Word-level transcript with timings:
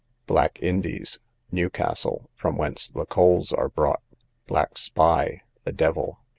Black 0.25 0.57
Indies, 0.63 1.19
Newcastle, 1.51 2.27
from 2.33 2.57
whence 2.57 2.87
the 2.89 3.05
coals 3.05 3.51
are 3.53 3.69
brought. 3.69 4.01
Black 4.47 4.75
spy, 4.75 5.43
the 5.63 5.71
devil. 5.71 6.17